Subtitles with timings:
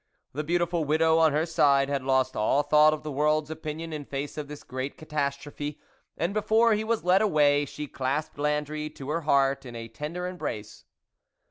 [0.31, 3.93] 1 The beautiful widow, on her side, had lost all thought of the world's opinion
[3.93, 5.79] in face of this great catastrophe,
[6.17, 10.25] and before he was led away, she clasped Landry to her heart in a tender
[10.25, 10.85] embrace.